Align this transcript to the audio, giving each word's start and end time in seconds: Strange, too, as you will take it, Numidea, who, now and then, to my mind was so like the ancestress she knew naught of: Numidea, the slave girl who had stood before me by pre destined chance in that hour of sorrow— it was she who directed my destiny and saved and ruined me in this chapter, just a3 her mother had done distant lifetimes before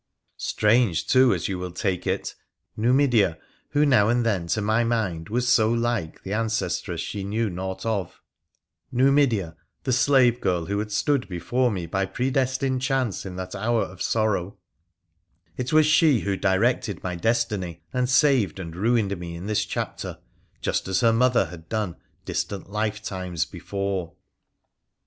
Strange, 0.37 1.05
too, 1.05 1.31
as 1.31 1.47
you 1.47 1.59
will 1.59 1.69
take 1.69 2.07
it, 2.07 2.33
Numidea, 2.75 3.37
who, 3.73 3.85
now 3.85 4.09
and 4.09 4.25
then, 4.25 4.47
to 4.47 4.59
my 4.59 4.83
mind 4.83 5.29
was 5.29 5.47
so 5.47 5.71
like 5.71 6.23
the 6.23 6.33
ancestress 6.33 6.99
she 6.99 7.23
knew 7.23 7.51
naught 7.51 7.85
of: 7.85 8.19
Numidea, 8.91 9.55
the 9.83 9.93
slave 9.93 10.41
girl 10.41 10.65
who 10.65 10.79
had 10.79 10.91
stood 10.91 11.29
before 11.29 11.69
me 11.69 11.85
by 11.85 12.07
pre 12.07 12.31
destined 12.31 12.81
chance 12.81 13.27
in 13.27 13.35
that 13.35 13.53
hour 13.53 13.83
of 13.83 14.01
sorrow— 14.01 14.57
it 15.59 15.71
was 15.71 15.85
she 15.85 16.21
who 16.21 16.35
directed 16.35 17.03
my 17.03 17.13
destiny 17.15 17.83
and 17.93 18.09
saved 18.09 18.59
and 18.59 18.75
ruined 18.75 19.15
me 19.19 19.35
in 19.35 19.45
this 19.45 19.63
chapter, 19.65 20.17
just 20.63 20.85
a3 20.87 21.01
her 21.03 21.13
mother 21.13 21.45
had 21.45 21.69
done 21.69 21.95
distant 22.25 22.71
lifetimes 22.71 23.45
before 23.45 24.13